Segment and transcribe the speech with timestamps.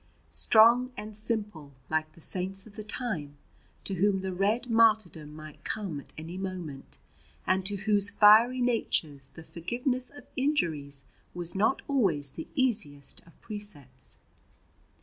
[0.31, 3.37] Strong and simple, like the saints of the time,
[3.83, 6.97] to whom the "red martyrdom" might come at any moment,
[7.45, 13.39] and to whose fiery natures the forgiveness of injuries was not always the easiest of
[13.41, 14.17] precepts.